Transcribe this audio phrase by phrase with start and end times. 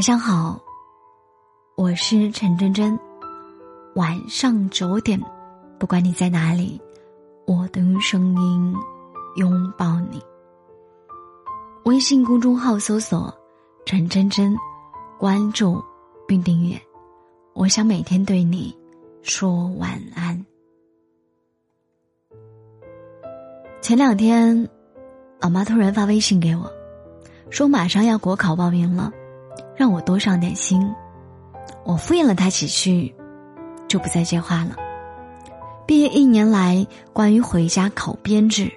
[0.00, 0.58] 晚上好，
[1.76, 2.98] 我是陈真真。
[3.96, 5.20] 晚上九点，
[5.78, 6.80] 不管你在哪里，
[7.46, 8.74] 我都用声音
[9.36, 10.18] 拥抱你。
[11.84, 13.30] 微信公众号搜索
[13.84, 14.56] “陈真真”，
[15.20, 15.84] 关注
[16.26, 16.80] 并订阅。
[17.52, 18.74] 我想每天对你
[19.20, 20.46] 说晚安。
[23.82, 24.66] 前两天，
[25.42, 26.72] 老妈突然发微信给我，
[27.50, 29.12] 说马上要国考报名了。
[29.76, 30.80] 让我多上点心，
[31.84, 33.14] 我敷衍了他几句，
[33.88, 34.76] 就不再接话了。
[35.86, 38.70] 毕业一年来，关于回家考编制，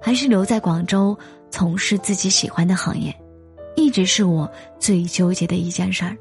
[0.00, 1.16] 还是留在广州
[1.50, 3.14] 从事自己喜欢的行业，
[3.74, 6.16] 一直是我最纠结的一件事儿。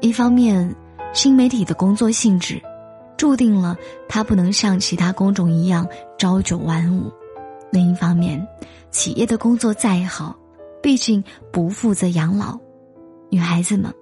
[0.00, 0.72] 一方面，
[1.12, 2.62] 新媒体的工作性质，
[3.16, 3.76] 注定了
[4.08, 5.88] 他不能像其他工种一样
[6.18, 7.10] 朝九晚五；
[7.72, 8.46] 另一方面，
[8.92, 10.36] 企业的工作再好，
[10.80, 12.56] 毕竟不负责养老。
[13.28, 13.92] 女孩子们，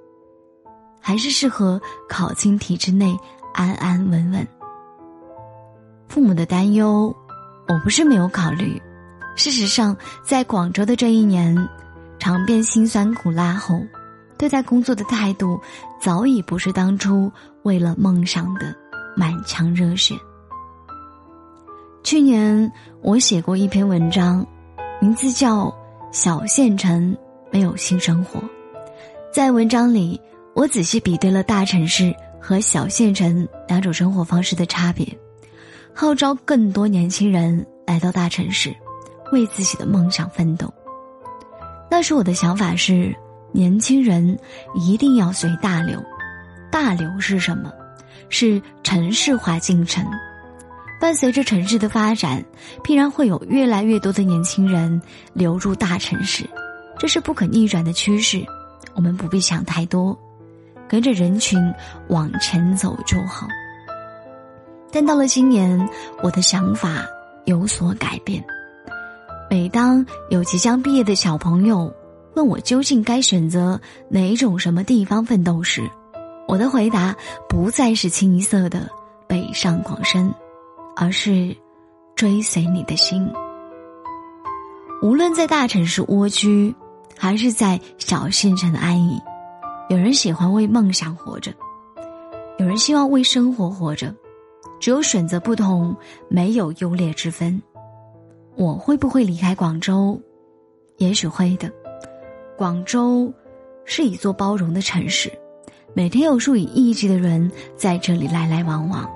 [1.01, 3.17] 还是适合考进体制内，
[3.53, 4.47] 安安稳稳。
[6.09, 7.15] 父母的担忧，
[7.69, 8.81] 我不是没有考虑。
[9.37, 11.57] 事实上，在广州的这一年，
[12.19, 13.81] 尝遍辛酸苦辣后，
[14.39, 15.61] 对待工作的态度
[16.01, 17.31] 早已不是当初
[17.65, 18.75] 为了梦想的
[19.17, 20.15] 满腔热血。
[22.05, 24.47] 去年我写过一篇文章，
[25.01, 25.67] 名字叫
[26.13, 27.17] 《小县城
[27.51, 28.39] 没有新生活》。
[29.35, 30.21] 在文章里，
[30.55, 35.05] 我仔细比对了大城市和小县城两种生活方式的差别，
[35.93, 38.73] 号召更多年轻人来到大城市，
[39.33, 40.73] 为自己的梦想奋斗。
[41.91, 43.13] 那时我的想法是，
[43.51, 44.39] 年轻人
[44.73, 46.01] 一定要随大流。
[46.71, 47.73] 大流是什么？
[48.29, 50.07] 是城市化进程。
[51.01, 52.45] 伴随着城市的发展，
[52.85, 56.49] 必然会有越来越多的年轻人流入大城市，
[57.01, 58.47] 这是不可逆转的趋势。
[58.95, 60.17] 我们不必想太多，
[60.89, 61.59] 跟着人群
[62.09, 63.47] 往前走就好。
[64.93, 65.89] 但到了今年，
[66.23, 67.05] 我的想法
[67.45, 68.45] 有所改变。
[69.51, 71.93] 每当有即将毕业的小朋友
[72.35, 75.83] 问我究竟该选择哪种什么地方奋斗时，
[76.47, 77.15] 我的回答
[77.49, 78.89] 不再是清一色的
[79.27, 80.33] 北上广深，
[80.95, 81.57] 而是
[82.15, 83.29] 追随你的心。
[85.03, 86.75] 无论在大城市蜗居。
[87.19, 89.21] 还是在小县城的安逸。
[89.89, 91.53] 有人喜欢为梦想活着，
[92.59, 94.15] 有人希望为生活活着。
[94.81, 95.97] 只有选择不同，
[96.29, 97.63] 没有优劣之分。
[98.57, 100.21] 我会不会离开广州？
[100.99, 101.71] 也许会的。
[102.57, 103.33] 广州
[103.85, 105.33] 是一座包容的城市，
[105.95, 109.09] 每天有数以亿计的人在这里来来往往。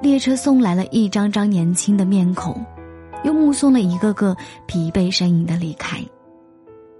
[0.00, 2.64] 列车送来了一张张年轻的面孔，
[3.22, 6.00] 又目送了一个个疲惫身影的离开。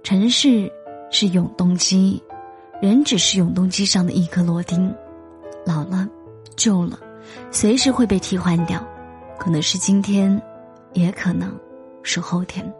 [0.07, 0.71] 城市
[1.11, 2.23] 是永动机，
[2.81, 4.95] 人只是永动机上的一颗螺钉，
[5.65, 6.07] 老了，
[6.55, 6.97] 旧了，
[7.51, 8.81] 随时会被替换掉，
[9.37, 10.41] 可能是今天，
[10.93, 11.53] 也可能
[12.03, 12.73] 是后天。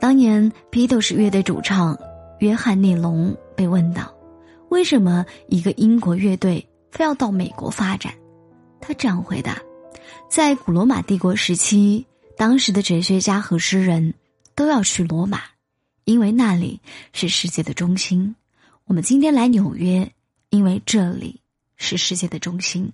[0.00, 1.94] 当年 Beatles 乐队主唱
[2.38, 4.10] 约翰内隆被问到，
[4.70, 8.10] 为什么一个英国乐队非要到美国发展，
[8.80, 9.58] 他这样回答：
[10.30, 14.14] 在古罗马帝国时期，当时的哲学家和诗人
[14.54, 15.40] 都要去罗马。
[16.04, 16.80] 因为那里
[17.12, 18.36] 是世界的中心，
[18.84, 20.12] 我们今天来纽约，
[20.50, 21.40] 因为这里
[21.76, 22.92] 是世界的中心。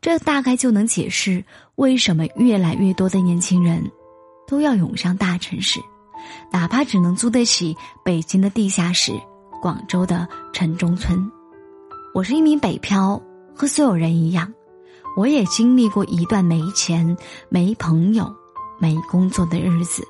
[0.00, 3.90] 这大概就能解释为什么越来越多的年轻人
[4.46, 5.80] 都要涌向大城市，
[6.50, 9.12] 哪怕只能租得起北京的地下室、
[9.60, 11.30] 广州的城中村。
[12.14, 13.20] 我是一名北漂，
[13.54, 14.50] 和所有人一样，
[15.16, 17.16] 我也经历过一段没钱、
[17.50, 18.34] 没朋友、
[18.78, 20.06] 没工作的日子。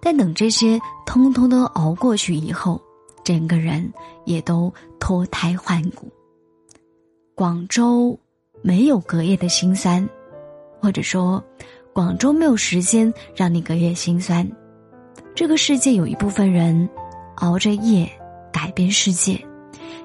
[0.00, 2.80] 但等这些通通都熬过去以后，
[3.24, 3.92] 整个人
[4.24, 6.10] 也都脱胎换骨。
[7.34, 8.18] 广州
[8.62, 10.08] 没有隔夜的辛酸，
[10.80, 11.42] 或者说，
[11.92, 14.48] 广州没有时间让你隔夜心酸。
[15.34, 16.88] 这个世界有一部分人
[17.36, 18.10] 熬着夜
[18.52, 19.40] 改变世界，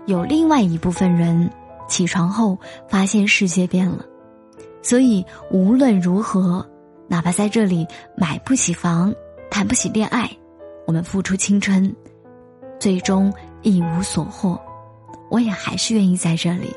[0.06, 1.50] 有另外一部分人
[1.88, 2.58] 起床后
[2.88, 4.06] 发现世界变了。
[4.82, 6.68] 所以无论如何，
[7.08, 9.14] 哪怕在这里买不起房。
[9.54, 10.28] 谈不起恋爱，
[10.88, 11.96] 我们付出青春，
[12.80, 14.60] 最终一无所获，
[15.30, 16.76] 我也还是愿意在这里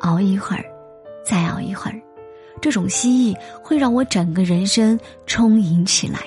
[0.00, 0.62] 熬一会儿，
[1.24, 1.98] 再熬一会儿。
[2.60, 3.34] 这种蜥蜴
[3.64, 6.18] 会让我整个人生充盈起来。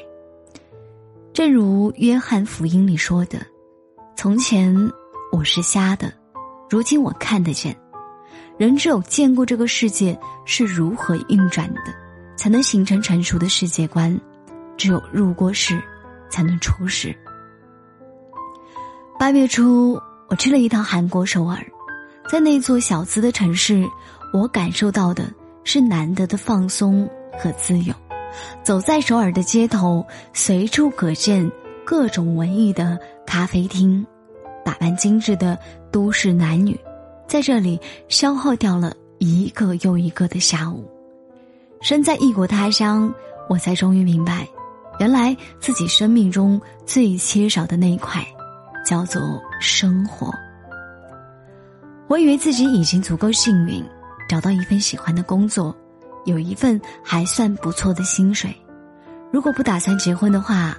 [1.33, 3.37] 正如约翰福音里说的
[4.17, 4.75] ：“从前
[5.31, 6.11] 我是瞎的，
[6.67, 7.77] 如今我看得见。”
[8.57, 11.93] 人只有见过这个世界是如何运转的，
[12.35, 14.19] 才能形成成熟的世界观。
[14.77, 15.79] 只有入过世。
[16.31, 17.15] 才能出世。
[19.19, 21.63] 八月初，我去了一趟韩国首尔，
[22.27, 23.87] 在那座小资的城市，
[24.33, 25.31] 我感受到的
[25.63, 27.07] 是难得的放松
[27.37, 27.93] 和自由。
[28.63, 31.51] 走在首尔的街头，随处可见
[31.85, 34.03] 各种文艺的咖啡厅，
[34.63, 35.59] 打扮精致的
[35.91, 36.79] 都市男女，
[37.27, 40.89] 在这里消耗掉了一个又一个的下午。
[41.81, 43.13] 身在异国他乡，
[43.49, 44.47] 我才终于明白，
[45.01, 48.23] 原来自己生命中最缺少的那一块。
[48.83, 50.33] 叫做生活。
[52.07, 53.85] 我以为自己已经足够幸运，
[54.27, 55.73] 找到一份喜欢的工作，
[56.25, 58.53] 有一份还算不错的薪水。
[59.31, 60.75] 如果不打算结婚的话，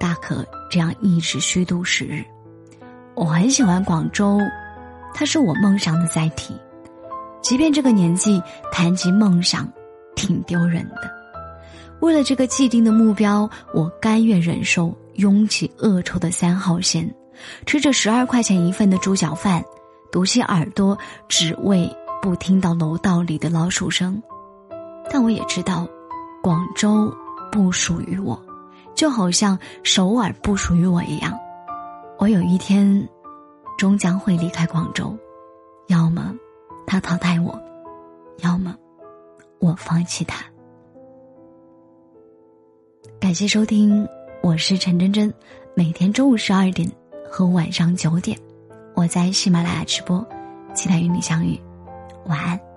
[0.00, 2.24] 大可这样一直虚度时日。
[3.14, 4.40] 我很喜欢广州，
[5.14, 6.56] 它是我梦想的载体。
[7.40, 8.42] 即便这个年纪
[8.72, 9.72] 谈及梦想，
[10.16, 11.23] 挺丢人的。
[12.04, 17.10] 为了这个既定的目标，我甘愿忍受拥挤恶臭的三号线。
[17.64, 19.64] 吃着十二块钱一份的猪脚饭，
[20.12, 20.96] 堵起耳朵，
[21.28, 21.90] 只为
[22.20, 24.22] 不听到楼道里的老鼠声。
[25.10, 25.88] 但我也知道，
[26.42, 27.10] 广州
[27.50, 28.38] 不属于我，
[28.94, 31.32] 就好像首尔不属于我一样。
[32.18, 33.08] 我有一天，
[33.78, 35.16] 终将会离开广州，
[35.86, 36.34] 要么
[36.86, 37.58] 他淘汰我，
[38.40, 38.76] 要么
[39.58, 40.44] 我放弃他。
[43.34, 44.08] 感谢收听，
[44.44, 45.34] 我是陈真真，
[45.74, 46.88] 每天中午十二点。
[47.28, 48.38] 和晚上九点，
[48.94, 50.24] 我在喜马拉雅直播，
[50.72, 51.58] 期待与你相遇。
[52.26, 52.73] 晚安。